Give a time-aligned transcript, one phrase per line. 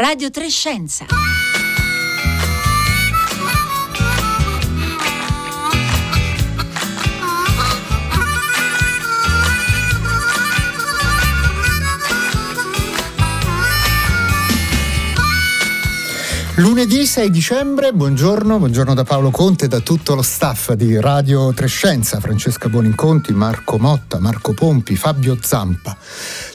[0.00, 1.04] Radio Trescenza.
[16.54, 21.52] Lunedì 6 dicembre, buongiorno, buongiorno da Paolo Conte e da tutto lo staff di Radio
[21.52, 25.94] Trescenza, Francesca Boninconti, Marco Motta, Marco Pompi, Fabio Zampa.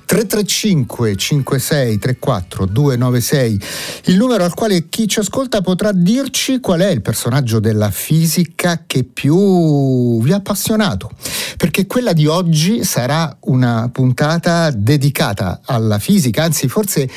[0.05, 3.61] 335 56 34 296
[4.05, 8.83] il numero al quale chi ci ascolta potrà dirci qual è il personaggio della fisica
[8.85, 11.11] che più vi ha appassionato
[11.57, 17.09] perché quella di oggi sarà una puntata dedicata alla fisica anzi forse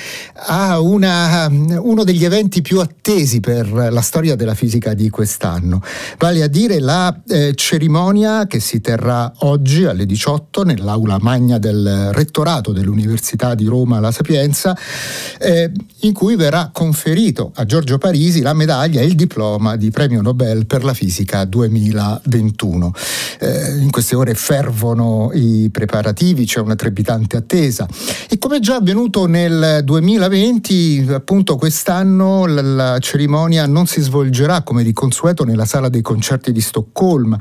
[0.46, 5.82] a una, uno degli eventi più attesi per la storia della fisica di quest'anno.
[6.18, 12.10] Vale a dire la eh, cerimonia che si terrà oggi alle 18 nell'aula magna del
[12.12, 14.76] rettorato dell'Università di Roma La Sapienza,
[15.38, 20.22] eh, in cui verrà conferito a Giorgio Parisi la medaglia e il diploma di premio
[20.22, 22.92] Nobel per la fisica 2021.
[23.40, 27.86] Eh, in queste ore fervono i preparativi, c'è una trepidante attesa
[28.28, 34.82] e come già avvenuto nel 2020, appunto quest'anno la, la cerimonia non si svolgerà come
[34.82, 37.38] di consueto nella sala dei concerti di Stoccolma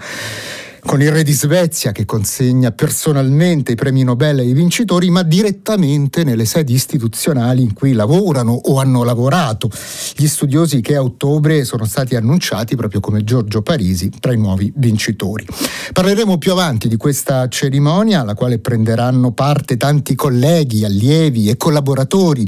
[0.88, 6.24] con il re di Svezia che consegna personalmente i premi Nobel ai vincitori, ma direttamente
[6.24, 9.70] nelle sedi istituzionali in cui lavorano o hanno lavorato
[10.16, 14.72] gli studiosi che a ottobre sono stati annunciati proprio come Giorgio Parisi tra i nuovi
[14.78, 15.46] vincitori.
[15.92, 22.48] Parleremo più avanti di questa cerimonia alla quale prenderanno parte tanti colleghi, allievi e collaboratori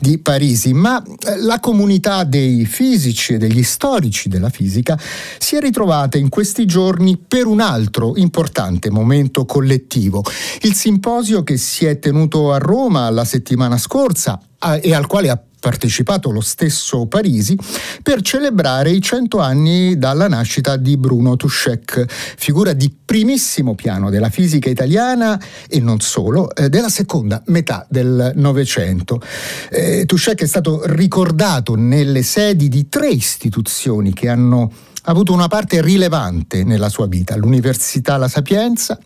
[0.00, 4.98] di Parisi, ma eh, la comunità dei fisici e degli storici della fisica
[5.38, 10.22] si è ritrovata in questi giorni per un altro importante momento collettivo,
[10.62, 14.40] il simposio che si è tenuto a Roma la settimana scorsa
[14.80, 17.56] e al quale ha partecipato lo stesso Parisi
[18.02, 22.04] per celebrare i cento anni dalla nascita di Bruno Tuschek,
[22.36, 28.32] figura di primissimo piano della fisica italiana e non solo, eh, della seconda metà del
[28.34, 29.22] Novecento.
[29.70, 34.70] Eh, Tuschek è stato ricordato nelle sedi di tre istituzioni che hanno
[35.06, 38.98] ha avuto una parte rilevante nella sua vita, l'Università La Sapienza,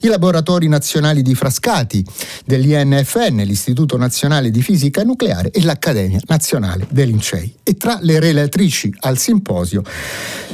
[0.00, 2.04] i laboratori nazionali di Frascati
[2.46, 7.54] dell'INFN, l'Istituto Nazionale di Fisica Nucleare e l'Accademia Nazionale dei Lincei.
[7.62, 9.82] E tra le relatrici al simposio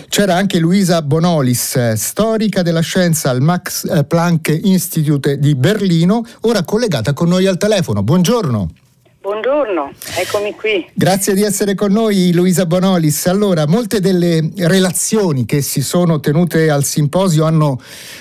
[0.09, 6.65] c'era anche Luisa Bonolis, storica della scienza al Max eh, Planck Institute di Berlino, ora
[6.65, 8.03] collegata con noi al telefono.
[8.03, 8.71] Buongiorno.
[9.29, 10.87] Buongiorno, eccomi qui.
[10.95, 13.27] Grazie di essere con noi Luisa Bonolis.
[13.27, 17.79] Allora, molte delle relazioni che si sono tenute al simposio hanno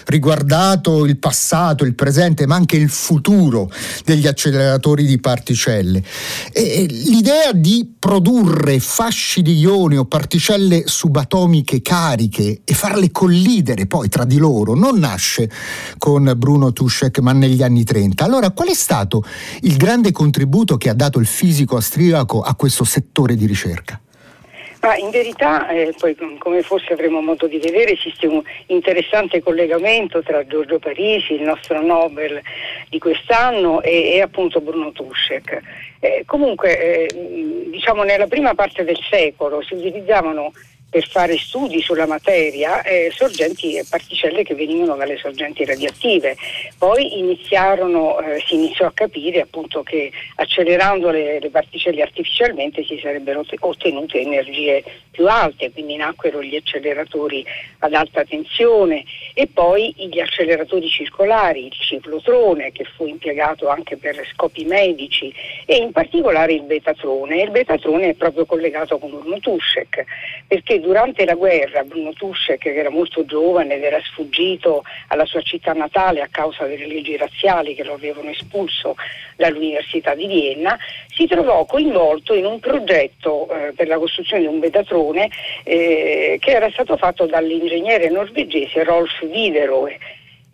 [0.07, 3.71] riguardato il passato, il presente, ma anche il futuro
[4.03, 6.03] degli acceleratori di particelle.
[6.51, 14.09] E l'idea di produrre fasci di ioni o particelle subatomiche cariche e farle collidere poi
[14.09, 15.49] tra di loro non nasce
[15.97, 18.25] con Bruno Tuschek, ma negli anni 30.
[18.25, 19.23] Allora, qual è stato
[19.61, 24.01] il grande contributo che ha dato il fisico austriaco a questo settore di ricerca?
[24.81, 30.21] Ma in verità, eh, poi come forse avremo modo di vedere, esiste un interessante collegamento
[30.21, 32.41] tra Giorgio Parisi, il nostro Nobel
[32.89, 35.61] di quest'anno, e, e appunto Bruno Tuschek.
[35.99, 40.51] Eh, comunque, eh, diciamo nella prima parte del secolo si utilizzavano
[40.89, 46.37] per fare studi sulla materia eh, sorgenti e particelle che venivano dalle sorgenti radioattive.
[46.77, 52.99] Poi iniziarono, eh, si iniziò a capire appunto che accelerando le, le, particelle artificialmente si
[53.01, 57.45] sarebbero ottenute energie più alte, quindi nacquero gli acceleratori
[57.79, 64.25] ad alta tensione e poi gli acceleratori circolari, il ciclotrone che fu impiegato anche per
[64.33, 65.33] scopi medici
[65.65, 67.41] e in particolare il betatrone.
[67.41, 70.05] Il betatrone è proprio collegato con Bruno Tuschek
[70.47, 75.41] perché durante la guerra Bruno Tuschek, che era molto giovane ed era sfuggito alla sua
[75.41, 78.95] città natale a causa delle leggi razziali che lo avevano espulso
[79.35, 84.61] dall'Università di Vienna, si trovò coinvolto in un progetto eh, per la costruzione di un
[84.61, 85.29] vedatrone
[85.65, 89.97] eh, che era stato fatto dall'ingegnere norvegese Rolf Widerøe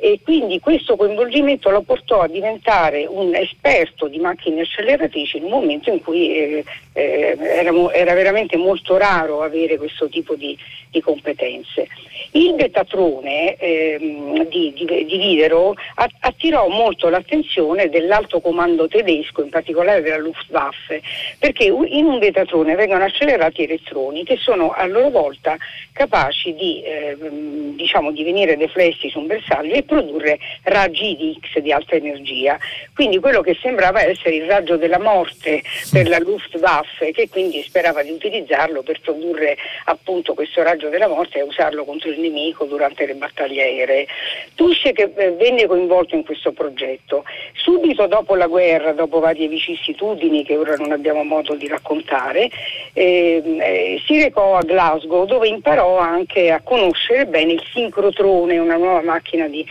[0.03, 5.51] e quindi questo coinvolgimento lo portò a diventare un esperto di macchine acceleratrici in un
[5.51, 10.57] momento in cui eh, eh, era, era, veramente molto raro avere questo tipo di,
[10.89, 11.87] di competenze.
[12.31, 15.73] Il betatrone ehm, di, di, di Videro
[16.19, 21.01] attirò molto l'attenzione dell'alto comando tedesco, in particolare della Luftwaffe,
[21.39, 25.55] perché in un betatrone vengono accelerati elettroni che sono a loro volta
[25.93, 27.15] capaci di, eh,
[27.75, 32.57] diciamo, di venire deflessi su un bersaglio e produrre raggi di X di alta energia.
[32.95, 35.61] Quindi quello che sembrava essere il raggio della morte
[35.91, 39.55] per la Luftwaffe, che quindi sperava di utilizzarlo per produrre
[39.85, 44.07] appunto questo raggio della morte e usarlo contro il nemico durante le battaglie aeree.
[44.55, 47.23] Tusce che eh, venne coinvolto in questo progetto.
[47.53, 52.49] Subito dopo la guerra, dopo varie vicissitudini che ora non abbiamo modo di raccontare,
[52.93, 58.77] ehm, eh, si recò a Glasgow dove imparò anche a conoscere bene il sincrotrone, una
[58.77, 59.65] nuova macchina di,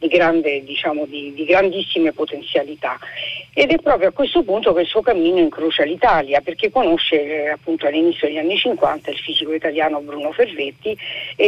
[0.00, 2.98] di, grande, diciamo, di, di grandissime potenzialità.
[3.52, 7.48] Ed è proprio a questo punto che il suo cammino incrocia l'Italia, perché conosce eh,
[7.48, 10.96] appunto all'inizio degli anni 50 il fisico italiano Bruno Ferretti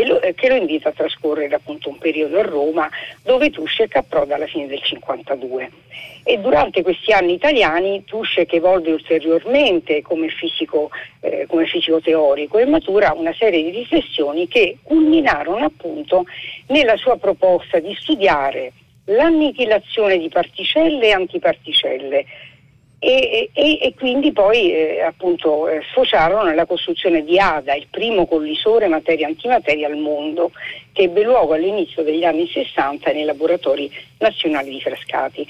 [0.04, 2.90] lo, eh, che lo invita a trascorrere appunto un periodo a Roma
[3.22, 5.70] dove Tuschek approda alla fine del 52.
[6.24, 10.90] E durante questi anni italiani Tuschek evolve ulteriormente come fisico,
[11.20, 16.24] eh, come fisico teorico e matura una serie di riflessioni che culminarono appunto
[16.68, 18.41] nella sua proposta di studiare
[19.04, 22.26] l'annichilazione di particelle e antiparticelle
[23.04, 28.26] e, e, e quindi poi eh, appunto eh, sfociarono nella costruzione di ADA, il primo
[28.26, 30.52] collisore materia-antimateria al mondo,
[30.92, 35.44] che ebbe luogo all'inizio degli anni 60 nei laboratori nazionali di Frascati.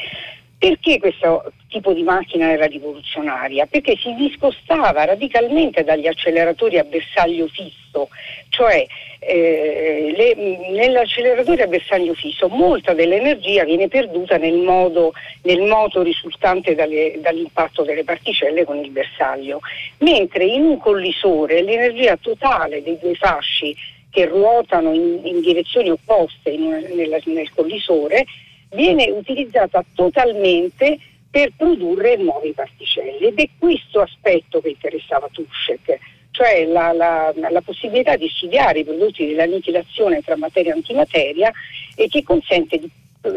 [0.62, 3.66] Perché questo tipo di macchina era rivoluzionaria?
[3.66, 8.08] Perché si discostava radicalmente dagli acceleratori a bersaglio fisso,
[8.48, 8.86] cioè
[9.18, 16.76] eh, le, nell'acceleratore a bersaglio fisso molta dell'energia viene perduta nel, modo, nel moto risultante
[16.76, 19.58] dalle, dall'impatto delle particelle con il bersaglio,
[19.98, 23.74] mentre in un collisore l'energia totale dei due fasci
[24.10, 28.26] che ruotano in, in direzioni opposte in nella, nel collisore
[28.72, 30.98] viene utilizzata totalmente
[31.30, 35.98] per produrre nuove particelle ed è questo aspetto che interessava Tuschek,
[36.30, 41.50] cioè la, la, la, possibilità di studiare i prodotti dell'annichilazione tra materia e antimateria
[41.94, 42.90] e che consente di,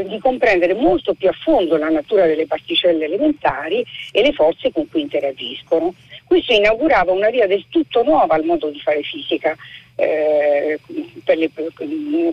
[0.08, 4.90] di comprendere molto più a fondo la natura delle particelle elementari e le forze con
[4.90, 5.94] cui interagiscono.
[6.26, 9.56] Questo inaugurava una via del tutto nuova al modo di fare fisica,
[9.96, 10.80] eh,
[11.24, 11.50] per le,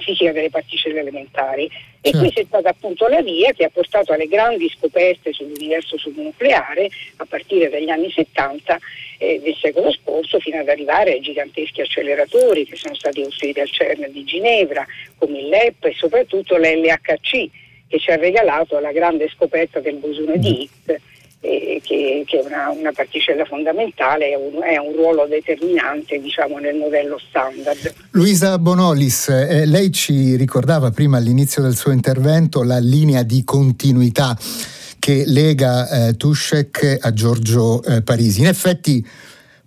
[0.00, 1.66] fisica delle particelle elementari.
[2.00, 2.18] E certo.
[2.18, 7.26] questa è stata appunto la via che ha portato alle grandi scoperte sull'universo subnucleare a
[7.26, 8.78] partire dagli anni 70
[9.18, 13.70] eh, del secolo scorso fino ad arrivare ai giganteschi acceleratori che sono stati costruiti al
[13.70, 14.84] CERN di Ginevra,
[15.16, 17.48] come il LEP e soprattutto l'LHC
[17.86, 21.00] che ci ha regalato la grande scoperta del bosone di Higgs
[21.44, 26.58] eh, che, che, è una, una, particella fondamentale e un, è un ruolo determinante diciamo,
[26.58, 27.92] nel modello standard.
[28.12, 34.38] Luisa Bonolis, eh, lei ci ricordava prima all'inizio del suo intervento la linea di continuità
[35.00, 38.40] che lega eh, Tushek a Giorgio eh, Parisi.
[38.40, 39.04] In effetti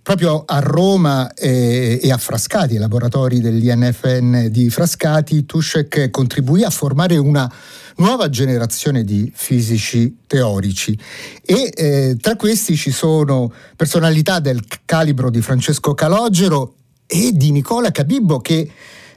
[0.06, 6.70] proprio a Roma e, e, a Frascati, ai laboratori dell'INFN di Frascati, Tushek contribuì a
[6.70, 7.52] formare una
[7.96, 10.96] nuova generazione di fisici teorici
[11.44, 16.74] e eh, tra questi ci sono personalità del calibro di Francesco Calogero
[17.04, 18.70] e di Nicola Cabibbo che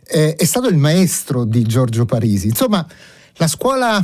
[0.07, 2.47] eh, è stato il maestro di Giorgio Parisi.
[2.47, 2.83] Insomma,
[3.35, 4.03] la scuola,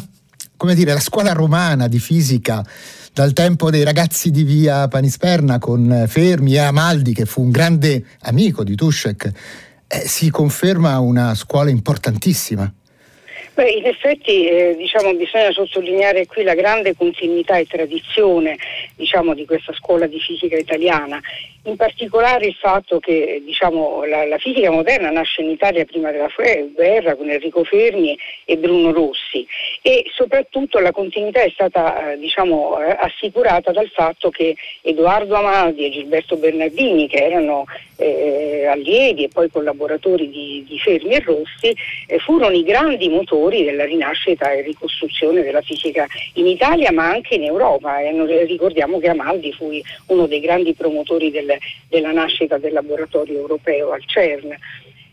[0.56, 2.64] come dire, la scuola romana di fisica
[3.16, 8.04] dal tempo dei ragazzi di via Panisperna con Fermi e Amaldi, che fu un grande
[8.24, 9.32] amico di Tuschek,
[9.88, 12.70] eh, si conferma una scuola importantissima.
[13.56, 18.58] Beh, in effetti eh, diciamo, bisogna sottolineare qui la grande continuità e tradizione
[18.98, 21.22] diciamo, di questa scuola di fisica italiana,
[21.64, 26.28] in particolare il fatto che diciamo, la, la, fisica moderna nasce in Italia prima della
[26.74, 29.48] guerra con Enrico Fermi e Bruno Rossi.
[29.82, 35.86] E soprattutto la continuità è stata eh, diciamo, eh, assicurata dal fatto che Edoardo Amaldi
[35.86, 37.64] e Gilberto Bernardini, che erano
[37.98, 41.76] eh, allievi e poi collaboratori di, di Fermi e Rossi,
[42.08, 47.36] eh, furono i grandi motori della rinascita e ricostruzione della fisica in Italia ma anche
[47.36, 48.00] in Europa.
[48.00, 49.72] E ricordiamo che Amaldi fu
[50.08, 54.56] uno dei grandi promotori del, della nascita del laboratorio europeo al CERN.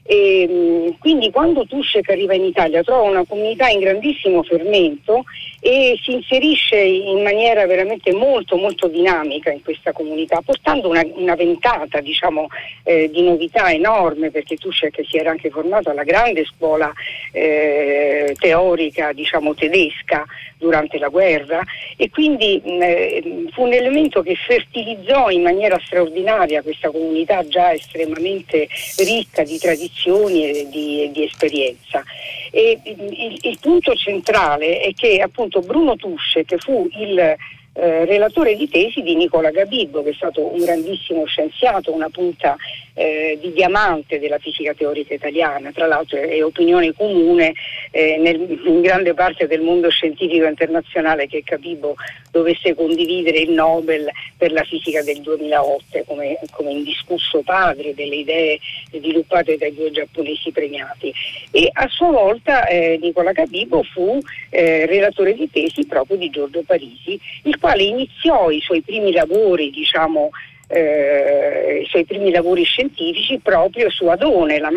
[0.04, 5.22] E, mm, quindi quando Tuschek arriva in Italia trova una comunità in grandissimo fermento
[5.60, 11.36] e si inserisce in maniera veramente molto molto dinamica in questa comunità, portando una, una
[11.36, 12.48] ventata diciamo,
[12.82, 16.92] eh, di novità enorme perché Tuschek si era anche formato alla grande scuola
[17.30, 20.24] eh, teorica diciamo, tedesca
[20.58, 21.62] durante la guerra.
[21.96, 27.72] E quindi mh, eh, fu un elemento che fertilizzò in maniera straordinaria questa comunità già
[27.72, 28.66] estremamente
[28.96, 32.02] ricca di tradizioni e di, di esperienza.
[32.50, 37.36] E, il, il punto centrale è che appunto Bruno Tusce che fu il
[37.74, 42.56] eh, relatore di tesi di Nicola Gabibbo che è stato un grandissimo scienziato, una punta
[42.94, 47.54] eh, di diamante della fisica teorica italiana, tra l'altro è opinione comune
[47.90, 51.94] eh, nel, in grande parte del mondo scientifico internazionale che Capibo
[52.30, 58.58] dovesse condividere il Nobel per la fisica del 2008 come, come indiscusso padre delle idee
[58.90, 61.12] sviluppate dai due giapponesi premiati.
[61.50, 64.18] E a sua volta eh, Nicola Capibo fu
[64.50, 69.70] eh, relatore di tesi proprio di Giorgio Parisi, il quale iniziò i suoi primi lavori,
[69.70, 70.30] diciamo,
[70.66, 74.72] eh, i suoi primi lavori scientifici proprio su Adone, la,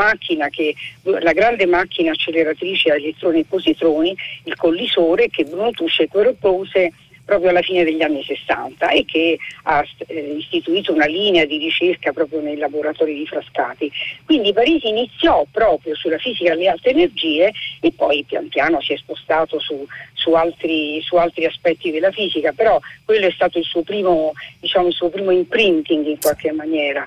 [0.52, 6.92] che, la grande macchina acceleratrice a elettroni e positroni, il collisore che Bruno Tusce propose
[7.26, 12.14] proprio alla fine degli anni 60 e che ha eh, istituito una linea di ricerca
[12.14, 13.92] proprio nei laboratori di Frascati.
[14.24, 17.52] Quindi Parisi iniziò proprio sulla fisica alle alte energie
[17.82, 22.52] e poi pian piano si è spostato su, su, altri, su altri, aspetti della fisica,
[22.52, 27.06] però quello è stato il suo primo, diciamo, il suo primo imprinting in qualche maniera.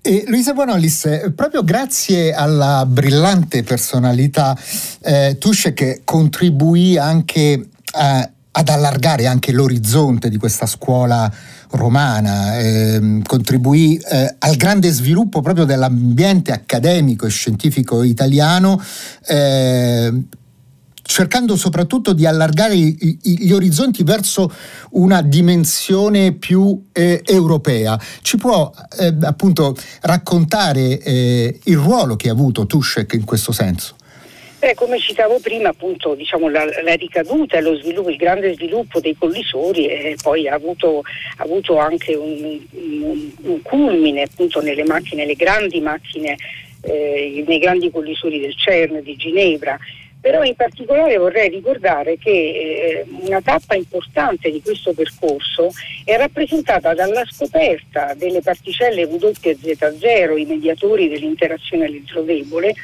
[0.00, 4.56] E Luisa Bonolis, proprio grazie alla brillante personalità
[5.02, 11.32] eh, Tusce che contribuì anche a ad allargare anche l'orizzonte di questa scuola
[11.70, 18.82] romana, eh, contribuì eh, al grande sviluppo proprio dell'ambiente accademico e scientifico italiano,
[19.26, 20.12] eh,
[21.02, 24.52] cercando soprattutto di allargare i, i, gli orizzonti verso
[24.90, 27.98] una dimensione più eh, europea.
[28.22, 33.94] Ci può eh, appunto raccontare eh, il ruolo che ha avuto Tuschek in questo senso?
[34.60, 39.00] Beh, come citavo prima, appunto, diciamo, la, la, ricaduta e lo sviluppo, il grande sviluppo
[39.00, 41.00] dei collisori eh, poi ha avuto,
[41.38, 46.36] ha avuto anche un, un, un, culmine appunto, nelle macchine, le grandi macchine,
[46.82, 49.78] eh, nei grandi collisori del CERN di Ginevra.
[50.20, 55.70] Però in particolare vorrei ricordare che eh, una tappa importante di questo percorso
[56.04, 62.74] è rappresentata dalla scoperta delle particelle WZ0, i mediatori dell'interazione elettrodebole,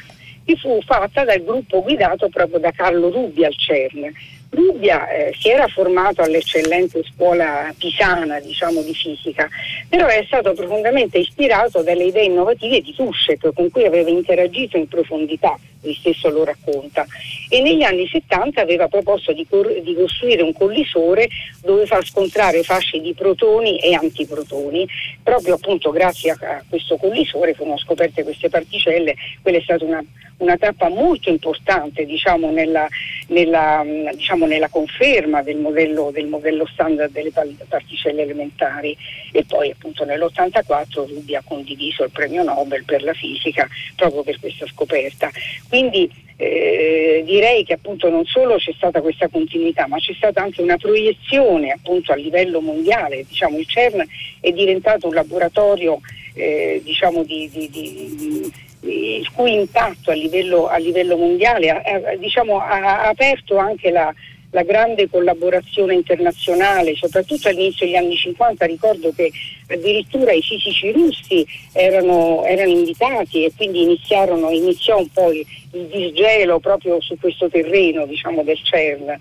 [0.55, 4.13] fu fatta dal gruppo guidato proprio da Carlo Rubbia al CERN.
[4.49, 9.49] Rubbia eh, si era formato all'eccellente scuola pisana diciamo, di fisica,
[9.89, 14.87] però è stato profondamente ispirato dalle idee innovative di Tuschek con cui aveva interagito in
[14.87, 17.05] profondità, lui stesso lo racconta,
[17.49, 21.27] e negli anni 70 aveva proposto di, cor- di costruire un collisore
[21.61, 24.87] dove far scontrare fasce di protoni e antiprotoni.
[25.21, 30.03] Proprio appunto grazie a, a questo collisore furono scoperte queste particelle, quella è stata una
[30.37, 32.87] una tappa molto importante diciamo, nella,
[33.27, 37.31] nella, diciamo, nella, conferma del modello, del modello, standard delle
[37.67, 38.95] particelle elementari
[39.31, 44.39] e poi appunto nell'84 Ruby ha condiviso il premio Nobel per la fisica proprio per
[44.39, 45.29] questa scoperta.
[45.67, 50.61] Quindi eh, direi che appunto non solo c'è stata questa continuità, ma c'è stata anche
[50.61, 53.25] una proiezione appunto a livello mondiale.
[53.27, 54.05] Diciamo, il CERN
[54.39, 55.99] è diventato un laboratorio
[56.35, 62.59] eh, diciamo di, di, di il cui impatto a livello, a livello mondiale ha, diciamo,
[62.59, 64.13] ha, aperto anche la,
[64.51, 69.31] la grande collaborazione internazionale, soprattutto all'inizio degli anni 50 ricordo che
[69.67, 76.59] addirittura i fisici russi erano, erano invitati e quindi iniziò un po' il, il disgelo
[76.59, 79.17] proprio su questo terreno diciamo, del CERN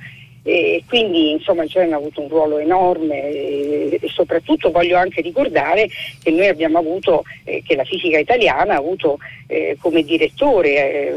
[0.47, 5.89] e quindi insomma il CERN ha avuto un ruolo enorme e, soprattutto voglio anche ricordare
[6.23, 10.69] che noi abbiamo avuto, eh, che la fisica italiana ha avuto eh, come direttore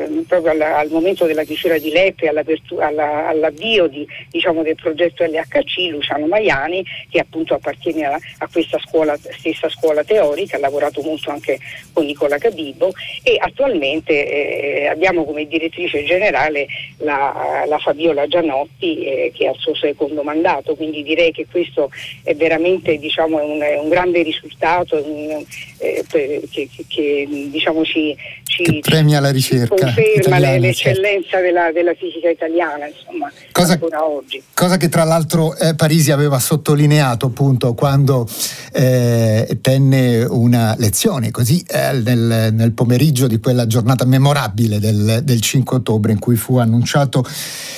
[0.01, 4.75] eh, proprio alla, al momento della chiusura di LEP e alla, all'avvio di, diciamo, del
[4.75, 10.59] progetto LHC Luciano Maiani che appunto appartiene a, a questa scuola, stessa scuola teorica, ha
[10.59, 11.59] lavorato molto anche
[11.93, 16.67] con Nicola Cabibo e attualmente eh, abbiamo come direttrice generale
[16.97, 21.91] la, la Fabiola Gianotti che, ha il suo secondo mandato, quindi direi che questo
[22.23, 25.43] è veramente diciamo, un, un, grande risultato un,
[25.77, 28.15] eh, che, che diciamo, ci,
[28.63, 31.45] ci, premia la ricerca conferma l'eccellenza certo.
[31.45, 34.41] della, della, fisica italiana insomma, cosa, ancora oggi.
[34.53, 38.27] Cosa che tra l'altro eh, Parisi aveva sottolineato appunto quando
[38.73, 45.41] eh, tenne una lezione così eh, nel, nel, pomeriggio di quella giornata memorabile del, del
[45.41, 47.25] 5 ottobre in cui fu annunciato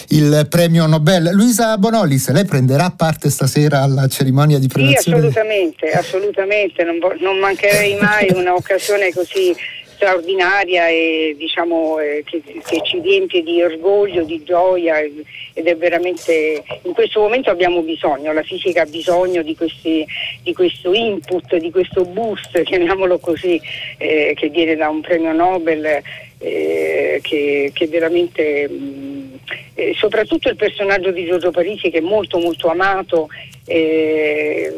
[0.10, 1.30] il premio Nobel.
[1.34, 5.20] Luisa Bonolis, lei prenderà parte stasera alla cerimonia di premiazione?
[5.20, 9.56] Sì, assolutamente, assolutamente, non, non mancherei mai un'occasione così
[10.02, 16.64] straordinaria e diciamo eh, che, che, ci riempie di orgoglio, di gioia ed è veramente
[16.82, 20.04] in questo momento abbiamo bisogno, la fisica ha bisogno di, questi,
[20.42, 23.62] di questo input, di questo boost, chiamiamolo così,
[24.00, 26.02] eh, che viene da un premio Nobel
[26.40, 29.40] eh, che, che veramente mh,
[29.76, 33.30] eh, soprattutto il personaggio di Giorgio Parisi che è molto molto amato
[33.66, 34.74] eh,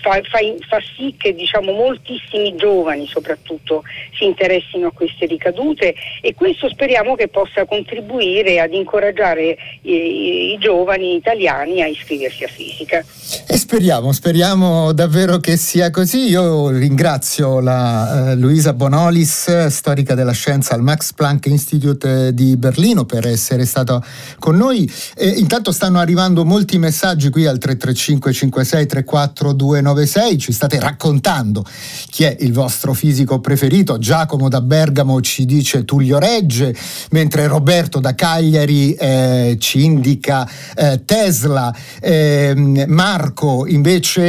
[0.00, 0.38] fa, fa,
[0.68, 3.82] fa, sì che diciamo, moltissimi giovani soprattutto
[4.16, 10.58] si interessino a queste ricadute e questo speriamo che possa contribuire ad incoraggiare i, i
[10.58, 13.04] giovani italiani a iscriversi a fisica.
[13.46, 16.28] E speriamo, speriamo davvero che sia così.
[16.28, 23.04] Io ringrazio la eh, Luisa Bonolis, storica della scienza al Max Planck Institute di Berlino,
[23.04, 24.02] per essere stata
[24.38, 24.90] con noi.
[25.16, 29.52] E intanto stanno arrivando molti messaggi qui al 335 56 34
[29.92, 31.64] 296, ci state raccontando
[32.10, 33.98] chi è il vostro fisico preferito.
[33.98, 36.74] Giacomo da Bergamo ci dice Tullio Regge,
[37.10, 41.74] mentre Roberto da Cagliari eh, ci indica eh, Tesla.
[42.00, 44.22] Eh, Marco invece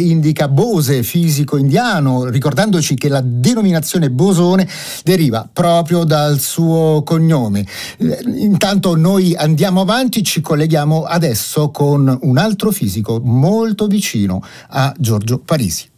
[0.00, 4.68] indica Bose, fisico indiano, ricordandoci che la denominazione Bosone
[5.04, 7.66] deriva proprio dal suo cognome.
[7.98, 14.91] Eh, intanto noi andiamo avanti, ci colleghiamo adesso con un altro fisico molto vicino a
[14.98, 15.90] Giorgio Parisi.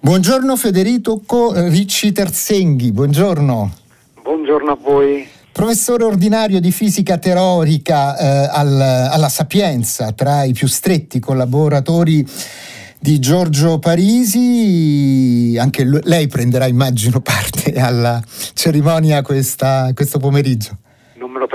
[0.00, 3.72] Buongiorno Federico Ricci Terzenghi, buongiorno.
[4.22, 5.35] Buongiorno a voi.
[5.56, 12.28] Professore ordinario di fisica teorica eh, al, alla Sapienza, tra i più stretti collaboratori
[12.98, 18.22] di Giorgio Parisi, anche lei prenderà immagino parte alla
[18.52, 20.76] cerimonia questa, questo pomeriggio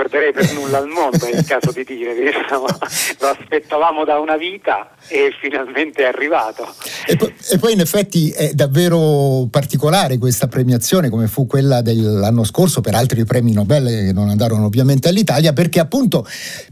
[0.02, 4.36] perderei per nulla al mondo, è il caso di dire, diciamo, lo aspettavamo da una
[4.36, 6.66] vita e finalmente è arrivato.
[7.06, 12.44] E poi, e poi, in effetti è davvero particolare questa premiazione come fu quella dell'anno
[12.44, 16.26] scorso per altri premi Nobel che non andarono ovviamente all'Italia perché appunto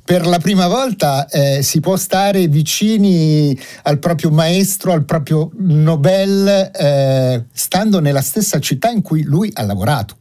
[0.05, 6.71] per la prima volta eh, si può stare vicini al proprio maestro, al proprio Nobel,
[6.75, 10.19] eh, stando nella stessa città in cui lui ha lavorato.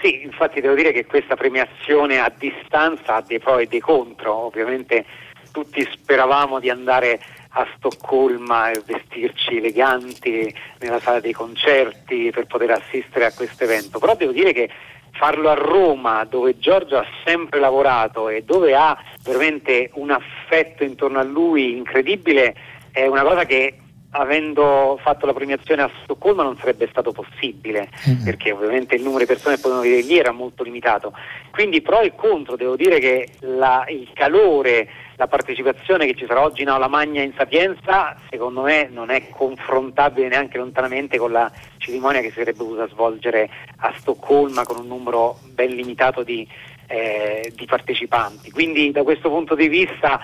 [0.00, 4.34] Sì, infatti devo dire che questa premiazione a distanza ha dei pro e dei contro,
[4.34, 5.04] ovviamente
[5.52, 7.20] tutti speravamo di andare
[7.50, 13.98] a Stoccolma e vestirci eleganti nella sala dei concerti per poter assistere a questo evento,
[13.98, 14.70] però devo dire che
[15.12, 21.18] farlo a Roma dove Giorgio ha sempre lavorato e dove ha veramente un affetto intorno
[21.18, 22.54] a lui incredibile
[22.92, 23.79] è una cosa che
[24.10, 28.24] avendo fatto la premiazione a Stoccolma non sarebbe stato possibile mm-hmm.
[28.24, 31.12] perché ovviamente il numero di persone che potevano vedere lì era molto limitato
[31.50, 36.42] quindi pro e contro devo dire che la, il calore la partecipazione che ci sarà
[36.42, 41.50] oggi in Aula Magna in Sapienza secondo me non è confrontabile neanche lontanamente con la
[41.76, 46.46] cerimonia che si sarebbe dovuta svolgere a Stoccolma con un numero ben limitato di,
[46.88, 50.20] eh, di partecipanti quindi da questo punto di vista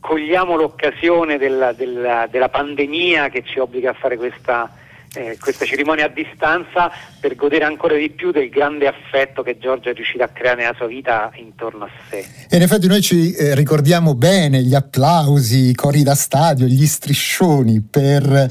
[0.00, 4.70] cogliamo l'occasione della, della, della, pandemia che ci obbliga a fare questa,
[5.14, 9.90] eh, questa, cerimonia a distanza per godere ancora di più del grande affetto che Giorgio
[9.90, 12.24] è riuscito a creare nella sua vita intorno a sé.
[12.48, 16.86] E in effetti noi ci eh, ricordiamo bene gli applausi, i cori da stadio, gli
[16.86, 18.48] striscioni per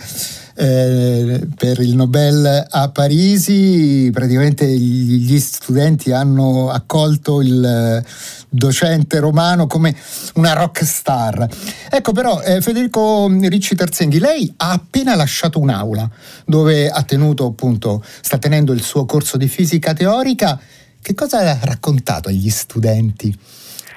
[0.62, 8.04] eh, per il Nobel a Parisi, praticamente gli studenti hanno accolto il
[8.50, 9.96] docente romano come
[10.36, 11.48] una rock star.
[11.90, 16.10] Ecco però eh, Federico Ricci Terzenghi, lei ha appena lasciato un'aula
[16.46, 20.60] dove ha tenuto appunto, sta tenendo il suo corso di fisica teorica.
[21.02, 23.38] Che cosa ha raccontato agli studenti?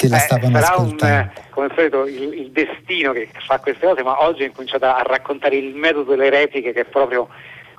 [0.03, 1.05] che la eh, stavano sarà ascoltando.
[1.05, 4.47] Un, eh, come al solito il, il, destino che fa queste cose, ma oggi ho
[4.47, 7.29] incominciato a raccontare il metodo delle repliche che è proprio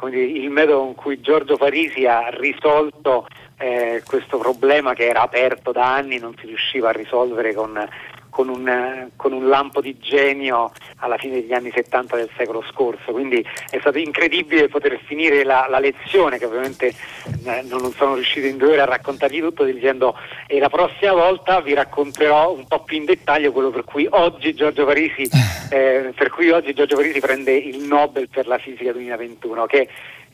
[0.10, 5.72] dire, il metodo con cui Giorgio Parisi ha risolto eh, questo problema che era aperto
[5.72, 7.88] da anni, non si riusciva a risolvere con
[8.34, 13.12] con un, con un, lampo di genio alla fine degli anni 70 del secolo scorso,
[13.12, 18.48] quindi è stato incredibile poter finire la, la lezione che ovviamente eh, non sono riuscito
[18.48, 22.82] in due ore a raccontargli tutto dicendo e la prossima volta vi racconterò un po'
[22.82, 25.30] più in dettaglio quello per cui oggi Giorgio Parisi,
[25.70, 29.88] eh, per cui oggi Giorgio Parisi prende il Nobel per la fisica 2021 che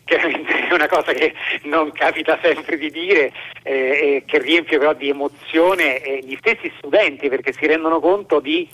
[0.10, 4.94] chiaramente è una cosa che non capita sempre di dire eh, e che riempie però
[4.94, 8.68] di emozione eh, gli stessi studenti perché si rendono conto di,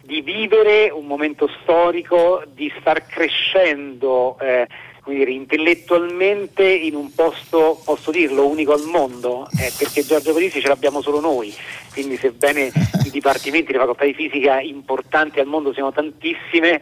[0.00, 4.66] di vivere un momento storico, di star crescendo eh,
[5.04, 10.68] dire, intellettualmente in un posto, posso dirlo, unico al mondo, eh, perché Giorgio Parisi ce
[10.68, 11.54] l'abbiamo solo noi,
[11.92, 12.70] quindi sebbene
[13.04, 16.80] i dipartimenti, le facoltà di fisica importanti al mondo siano tantissime,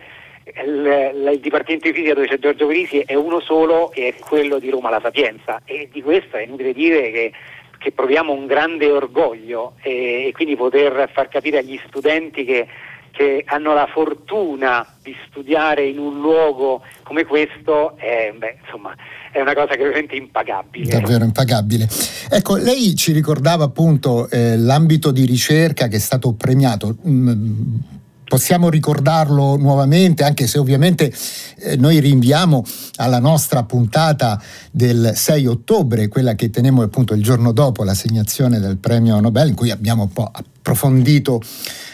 [0.55, 4.59] il, il, Dipartimento di Fisica dove c'è Giorgio Parisi è uno solo e è quello
[4.59, 7.33] di Roma La Sapienza e di questo è inutile dire che,
[7.79, 12.69] che proviamo un grande orgoglio e, e, quindi poter far capire agli studenti che,
[13.11, 18.95] che, hanno la fortuna di studiare in un luogo come questo è, beh, insomma,
[19.33, 21.01] è una cosa che veramente impagabile.
[21.01, 21.89] Davvero impagabile.
[22.31, 26.97] Ecco, lei ci ricordava appunto eh, l'ambito di ricerca che è stato premiato.
[27.07, 27.75] Mm,
[28.29, 31.13] possiamo ricordarlo nuovamente, anche se ovviamente
[31.59, 32.65] eh, noi rinviamo
[32.97, 38.79] alla nostra puntata del 6 ottobre, quella che tenemmo appunto il giorno dopo l'assegnazione del
[38.79, 41.41] premio Nobel, in cui abbiamo un po' approfondito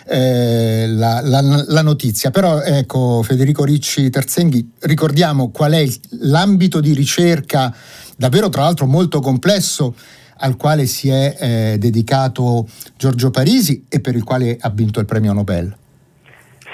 [0.06, 2.30] eh, la, la, la, notizia.
[2.30, 5.86] Però ecco, Federico Ricci Terzenghi, ricordiamo qual è
[6.20, 7.74] l'ambito di ricerca,
[8.16, 9.94] davvero tra l'altro molto complesso,
[10.38, 12.66] al quale si è eh, dedicato
[12.96, 15.76] Giorgio Parisi e per il quale ha vinto il premio Nobel.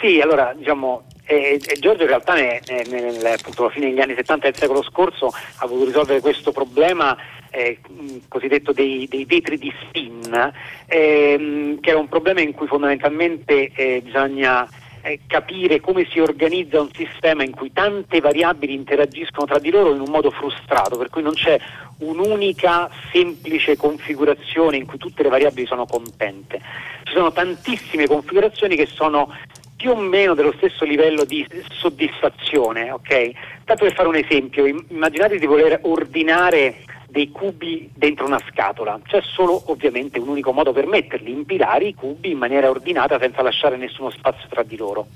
[0.00, 4.48] Sì, allora diciamo eh, Giorgio in realtà nel, nel, appunto, alla fine degli anni 70
[4.48, 7.16] del secolo scorso ha voluto risolvere questo problema
[7.50, 7.80] eh,
[8.28, 10.52] cosiddetto dei, dei, vetri di spin,
[10.86, 14.68] ehm, che era un problema in cui fondamentalmente eh, bisogna
[15.02, 19.94] eh, capire come si organizza un sistema in cui tante variabili interagiscono tra di loro
[19.94, 21.58] in un modo frustrato, per cui non c'è
[21.98, 26.60] un'unica semplice configurazione in cui tutte le variabili sono contente.
[27.04, 29.34] Ci sono tantissime configurazioni che sono
[29.78, 33.30] più o meno dello stesso livello di soddisfazione, ok?
[33.64, 39.20] Tanto per fare un esempio, immaginate di voler ordinare dei cubi dentro una scatola, c'è
[39.22, 43.76] solo ovviamente un unico modo per metterli, impilare i cubi in maniera ordinata senza lasciare
[43.76, 45.06] nessuno spazio tra di loro.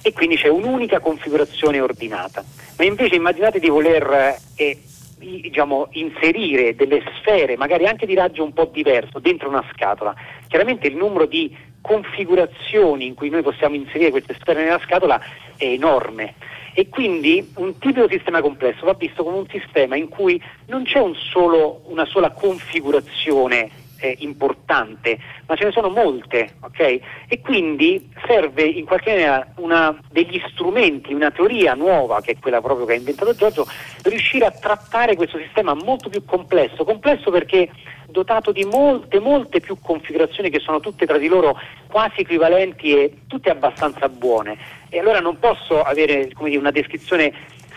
[0.00, 2.42] E quindi c'è un'unica configurazione ordinata.
[2.78, 4.78] Ma invece immaginate di voler eh,
[5.18, 10.14] diciamo, inserire delle sfere, magari anche di raggio un po' diverso, dentro una scatola.
[10.48, 15.20] Chiaramente il numero di configurazioni in cui noi possiamo inserire queste sfere nella scatola
[15.56, 16.34] è enorme
[16.74, 20.98] e quindi un tipico sistema complesso va visto come un sistema in cui non c'è
[20.98, 27.00] un solo, una sola configurazione eh, importante, ma ce ne sono molte, ok?
[27.28, 32.60] E quindi serve in qualche maniera una, degli strumenti, una teoria nuova, che è quella
[32.60, 33.66] proprio che ha inventato Giorgio,
[34.02, 37.68] riuscire a trattare questo sistema molto più complesso, complesso perché
[38.10, 43.16] dotato di molte, molte più configurazioni che sono tutte tra di loro quasi equivalenti e
[43.26, 44.56] tutte abbastanza buone.
[44.88, 47.32] E allora non posso avere dire, una descrizione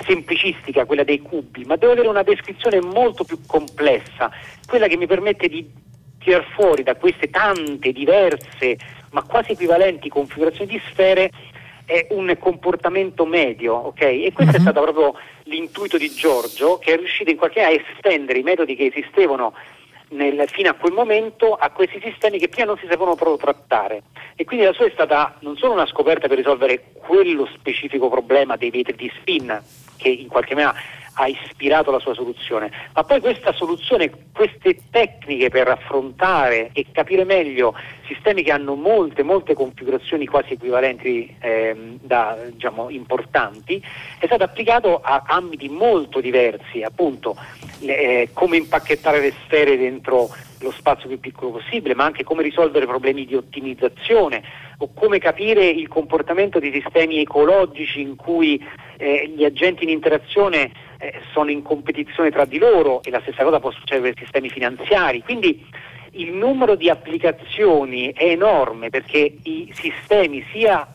[0.05, 4.31] semplicistica, quella dei cubi, ma devo avere una descrizione molto più complessa,
[4.67, 5.69] quella che mi permette di
[6.19, 8.77] tirar fuori da queste tante diverse
[9.13, 11.31] ma quasi equivalenti configurazioni di sfere
[11.85, 14.01] è un comportamento medio, ok?
[14.01, 14.57] E questo uh-huh.
[14.57, 14.71] è mhm.
[14.71, 18.75] stato proprio l'intuito di Giorgio che è riuscito in qualche modo a estendere i metodi
[18.75, 19.53] che esistevano
[20.13, 24.03] nel, fino a quel momento a questi sistemi che prima non si sapevano proprio trattare.
[24.35, 28.55] E quindi la sua è stata non solo una scoperta per risolvere quello specifico problema
[28.55, 29.61] dei vetri di spin,
[29.97, 30.75] che in qualche maniera
[31.13, 37.23] ha ispirato la sua soluzione, ma poi questa soluzione, queste tecniche per affrontare e capire
[37.23, 37.75] meglio
[38.07, 43.81] sistemi che hanno molte, molte configurazioni quasi equivalenti ehm, da, diciamo, importanti,
[44.19, 47.35] è stato applicato a ambiti molto diversi, appunto
[47.81, 50.29] eh, come impacchettare le sfere dentro
[50.63, 54.41] lo spazio più piccolo possibile, ma anche come risolvere problemi di ottimizzazione
[54.77, 58.63] o come capire il comportamento di sistemi ecologici in cui
[58.97, 60.71] eh, gli agenti in interazione
[61.03, 64.49] eh, sono in competizione tra di loro e la stessa cosa può succedere per sistemi
[64.49, 65.21] finanziari.
[65.21, 65.65] Quindi
[66.11, 70.87] il numero di applicazioni è enorme perché i sistemi sia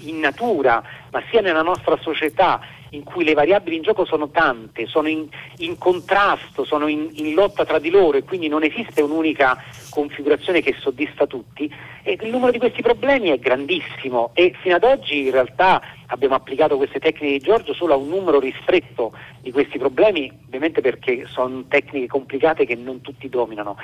[0.00, 2.60] in natura ma sia nella nostra società
[2.94, 5.26] in cui le variabili in gioco sono tante, sono in,
[5.58, 10.62] in contrasto, sono in, in, lotta tra di loro e quindi non esiste un'unica configurazione
[10.62, 15.24] che soddisfa tutti, e il numero di questi problemi è grandissimo e fino ad oggi
[15.24, 19.78] in realtà abbiamo applicato queste tecniche di Giorgio solo a un numero ristretto di questi
[19.78, 23.76] problemi, ovviamente perché sono tecniche complicate che non tutti dominano.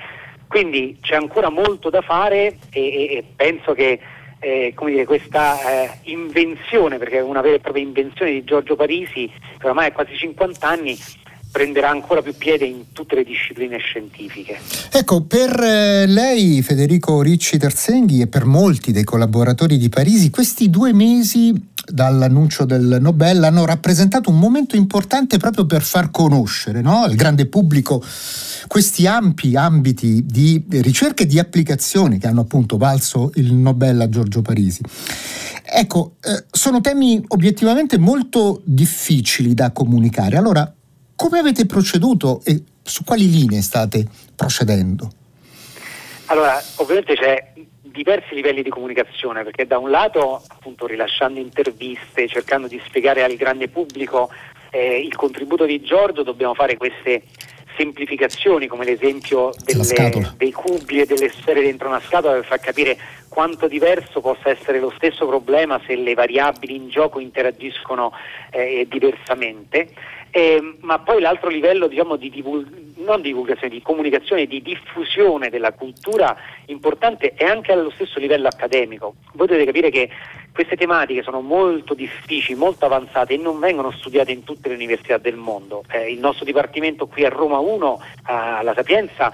[0.46, 4.00] Quindi c'è ancora molto da fare e, e, e penso che
[4.40, 9.30] eh, dire, questa eh, invenzione, perché è una vera e propria invenzione di Giorgio Parisi,
[9.58, 10.98] che ormai ha quasi 50 anni,
[11.52, 14.58] prenderà ancora più piede in tutte le discipline scientifiche.
[14.92, 20.70] Ecco, per eh, lei, Federico Ricci Terzenghi, e per molti dei collaboratori di Parisi, questi
[20.70, 27.02] due mesi dall'annuncio del Nobel hanno rappresentato un momento importante proprio per far conoscere no?
[27.02, 28.02] al grande pubblico
[28.66, 34.08] questi ampi ambiti di ricerca e di applicazione che hanno appunto valso il Nobel a
[34.08, 34.82] Giorgio Parisi.
[35.64, 40.36] Ecco, eh, sono temi obiettivamente molto difficili da comunicare.
[40.36, 40.72] Allora,
[41.14, 45.12] come avete proceduto e su quali linee state procedendo?
[46.26, 47.52] Allora, ovviamente c'è
[47.90, 53.34] diversi livelli di comunicazione, perché da un lato, appunto, rilasciando interviste, cercando di spiegare al
[53.34, 54.30] grande pubblico
[54.70, 57.22] eh, il contributo di Giorgio, dobbiamo fare queste
[57.76, 62.98] semplificazioni come l'esempio delle, dei cubi e delle sfere dentro una scatola per far capire
[63.28, 68.12] quanto diverso possa essere lo stesso problema se le variabili in gioco interagiscono
[68.50, 69.88] eh, diversamente.
[70.32, 77.32] Eh, ma poi l'altro livello diciamo, di divulgazione, di comunicazione, di diffusione della cultura importante
[77.34, 79.14] è anche allo stesso livello accademico.
[79.32, 80.08] Voi dovete capire che
[80.52, 85.18] queste tematiche sono molto difficili, molto avanzate e non vengono studiate in tutte le università
[85.18, 85.82] del mondo.
[85.90, 89.32] Eh, il nostro dipartimento qui a Roma 1, alla Sapienza,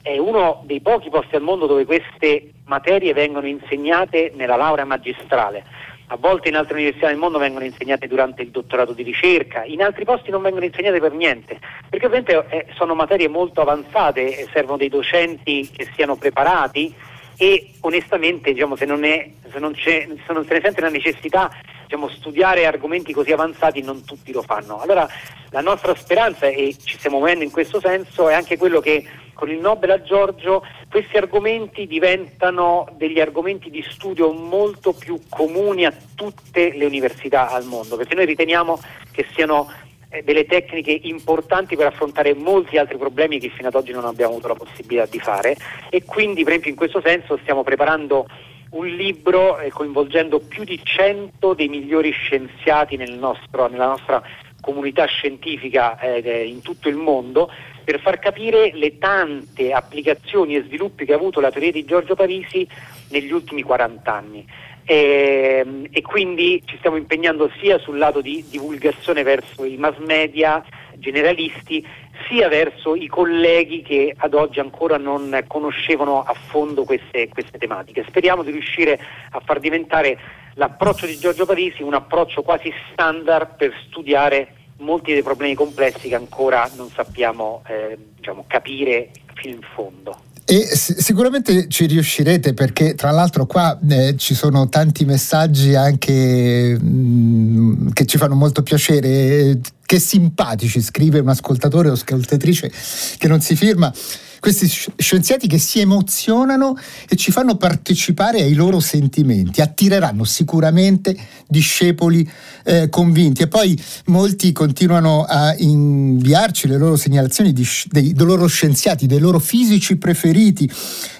[0.00, 5.64] è uno dei pochi posti al mondo dove queste materie vengono insegnate nella laurea magistrale
[6.08, 9.82] a volte in altre università del mondo vengono insegnate durante il dottorato di ricerca, in
[9.82, 14.48] altri posti non vengono insegnate per niente, perché ovviamente eh, sono materie molto avanzate e
[14.52, 16.94] servono dei docenti che siano preparati
[17.36, 21.50] e onestamente diciamo, se, non è, se, non se, non se ne sente la necessità
[21.84, 24.80] diciamo, studiare argomenti così avanzati non tutti lo fanno.
[24.80, 25.06] Allora
[25.50, 29.04] la nostra speranza, e ci stiamo muovendo in questo senso, è anche quello che
[29.36, 35.84] con il Nobel a Giorgio questi argomenti diventano degli argomenti di studio molto più comuni
[35.84, 38.80] a tutte le università al mondo, perché noi riteniamo
[39.12, 39.70] che siano
[40.08, 44.32] eh, delle tecniche importanti per affrontare molti altri problemi che fino ad oggi non abbiamo
[44.32, 45.56] avuto la possibilità di fare.
[45.90, 48.26] E quindi per esempio in questo senso stiamo preparando
[48.70, 54.22] un libro eh, coinvolgendo più di 100 dei migliori scienziati nel nostro, nella nostra
[54.60, 57.50] comunità scientifica eh, in tutto il mondo
[57.86, 62.16] per far capire le tante applicazioni e sviluppi che ha avuto la teoria di Giorgio
[62.16, 62.66] Parisi
[63.10, 64.44] negli ultimi 40 anni.
[64.84, 69.98] E, ehm, e, quindi ci stiamo impegnando sia sul lato di divulgazione verso i mass
[69.98, 70.64] media
[70.96, 71.86] generalisti,
[72.28, 78.04] sia verso i colleghi che ad oggi ancora non conoscevano a fondo queste, queste tematiche.
[78.08, 78.98] Speriamo di riuscire
[79.30, 80.18] a far diventare
[80.54, 86.14] l'approccio di Giorgio Parisi un approccio quasi standard per studiare molti dei problemi complessi che
[86.14, 90.20] ancora non sappiamo eh, diciamo, capire fino in fondo.
[90.48, 96.86] E sicuramente ci riuscirete perché tra l'altro qua eh, ci sono tanti messaggi anche mh,
[96.86, 102.70] mm, che ci fanno molto piacere, che simpatici, scrive un ascoltatore o ascoltatrice
[103.18, 103.92] che non si firma
[104.40, 106.76] questi scienziati che si emozionano
[107.08, 112.28] e ci fanno partecipare ai loro sentimenti, attireranno sicuramente discepoli
[112.64, 113.42] eh, convinti.
[113.42, 119.18] E poi molti continuano a inviarci le loro segnalazioni di, dei, dei loro scienziati, dei
[119.18, 120.70] loro fisici preferiti,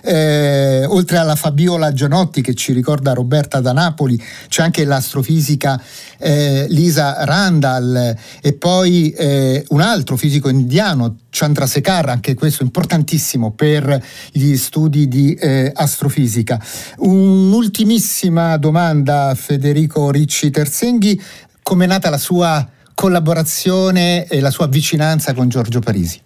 [0.03, 5.81] eh, oltre alla Fabiola Gianotti che ci ricorda Roberta da Napoli, c'è anche l'astrofisica
[6.19, 14.03] eh, Lisa Randall e poi eh, un altro fisico indiano, Chandrasekhar, anche questo importantissimo per
[14.33, 16.59] gli studi di eh, astrofisica.
[16.99, 21.21] Un'ultimissima domanda, Federico Ricci Terzenghi,
[21.63, 26.26] come è nata la sua collaborazione e la sua vicinanza con Giorgio Parisi?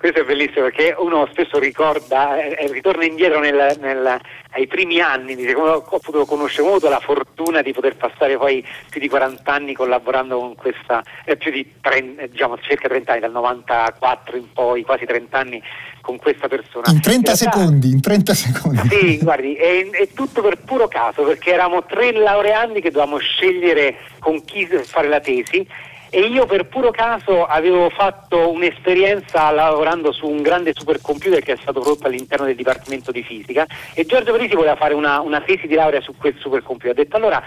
[0.00, 4.18] Questo è bellissimo perché uno spesso ricorda, eh, ritorna indietro nel, nel,
[4.52, 8.38] ai primi anni, dice come ho potuto conoscere, ho avuto la fortuna di poter passare
[8.38, 12.88] poi più di 40 anni collaborando con questa, eh, più di 30, eh, diciamo circa
[12.88, 15.62] 30 anni, dal 94 in poi, quasi 30 anni
[16.00, 16.90] con questa persona.
[16.90, 18.88] In 30 in realtà, secondi, in 30 secondi.
[18.88, 23.96] Sì, guardi, è, è, tutto per puro caso perché eravamo tre laureandi che dovevamo scegliere
[24.18, 25.66] con chi fare la tesi
[26.10, 31.56] e io per puro caso avevo fatto un'esperienza lavorando su un grande supercomputer che è
[31.56, 35.68] stato prodotto all'interno del Dipartimento di Fisica e Giorgio Parisi voleva fare una, una tesi
[35.68, 36.90] di laurea su quel supercomputer.
[36.90, 37.42] Ha detto allora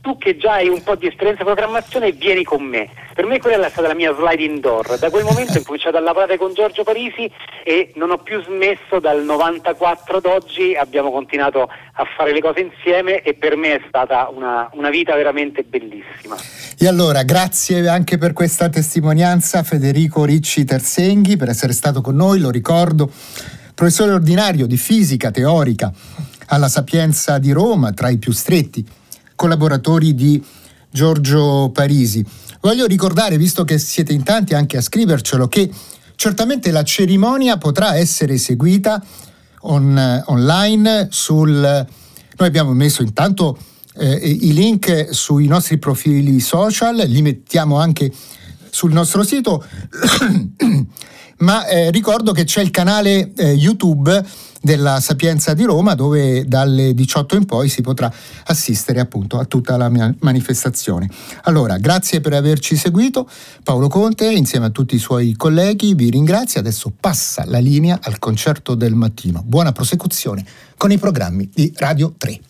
[0.00, 2.88] tu che già hai un po' di esperienza in programmazione vieni con me.
[3.14, 4.98] Per me quella è stata la mia sliding door.
[4.98, 7.30] Da quel momento ho cominciato a lavorare con Giorgio Parisi
[7.64, 12.60] e non ho più smesso dal 94 ad oggi, abbiamo continuato a fare le cose
[12.60, 16.36] insieme e per me è stata una, una vita veramente bellissima.
[16.78, 22.38] E allora grazie anche per questa testimonianza Federico Ricci Tersenghi per essere stato con noi,
[22.38, 23.10] lo ricordo,
[23.74, 25.92] professore ordinario di fisica teorica
[26.46, 28.86] alla Sapienza di Roma, tra i più stretti
[29.38, 30.44] collaboratori di
[30.90, 32.24] Giorgio Parisi.
[32.60, 35.70] Voglio ricordare, visto che siete in tanti anche a scrivercelo, che
[36.16, 39.00] certamente la cerimonia potrà essere eseguita
[39.60, 41.52] on, online sul...
[41.52, 43.56] Noi abbiamo messo intanto
[43.94, 48.10] eh, i link sui nostri profili social, li mettiamo anche
[48.70, 49.64] sul nostro sito,
[51.38, 54.24] ma eh, ricordo che c'è il canale eh, YouTube
[54.60, 58.12] della Sapienza di Roma dove dalle 18 in poi si potrà
[58.44, 61.08] assistere appunto a tutta la manifestazione.
[61.44, 63.28] Allora, grazie per averci seguito.
[63.62, 66.60] Paolo Conte insieme a tutti i suoi colleghi vi ringrazio.
[66.60, 69.42] Adesso passa la linea al concerto del mattino.
[69.44, 70.44] Buona prosecuzione
[70.76, 72.40] con i programmi di Radio 3.